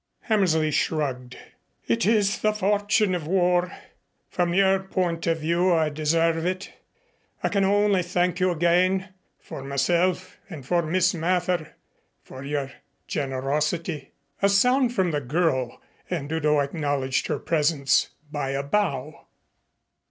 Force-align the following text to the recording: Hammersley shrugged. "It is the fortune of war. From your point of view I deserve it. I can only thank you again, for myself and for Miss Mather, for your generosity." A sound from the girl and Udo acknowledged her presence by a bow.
Hammersley 0.21 0.71
shrugged. 0.71 1.37
"It 1.87 2.07
is 2.07 2.39
the 2.41 2.53
fortune 2.53 3.13
of 3.13 3.27
war. 3.27 3.71
From 4.31 4.51
your 4.51 4.79
point 4.79 5.27
of 5.27 5.41
view 5.41 5.71
I 5.71 5.89
deserve 5.89 6.43
it. 6.43 6.73
I 7.43 7.49
can 7.49 7.63
only 7.63 8.01
thank 8.01 8.39
you 8.39 8.49
again, 8.49 9.09
for 9.37 9.61
myself 9.63 10.37
and 10.49 10.65
for 10.65 10.81
Miss 10.81 11.13
Mather, 11.13 11.75
for 12.23 12.43
your 12.43 12.71
generosity." 13.07 14.09
A 14.41 14.49
sound 14.49 14.91
from 14.95 15.11
the 15.11 15.21
girl 15.21 15.79
and 16.09 16.31
Udo 16.31 16.57
acknowledged 16.61 17.27
her 17.27 17.37
presence 17.37 18.09
by 18.31 18.53
a 18.53 18.63
bow. 18.63 19.27